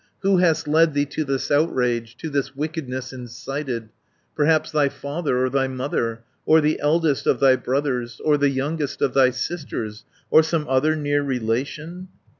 "Who 0.21 0.37
hast 0.37 0.67
led 0.67 0.95
thee 0.95 1.05
to 1.05 1.23
this 1.23 1.51
outrage, 1.51 2.17
To 2.17 2.31
this 2.31 2.55
wickedness 2.55 3.13
incited? 3.13 3.89
Perhaps 4.35 4.71
thy 4.71 4.89
father 4.89 5.45
or 5.45 5.47
thy 5.47 5.67
mother, 5.67 6.23
Or 6.43 6.59
the 6.59 6.79
eldest 6.79 7.27
of 7.27 7.39
thy 7.39 7.55
brothers, 7.55 8.19
Or 8.23 8.35
the 8.35 8.49
youngest 8.49 9.03
of 9.03 9.13
thy 9.13 9.29
sisters, 9.29 10.03
Or 10.31 10.41
some 10.41 10.65
other 10.67 10.95
near 10.95 11.21
relation? 11.21 12.07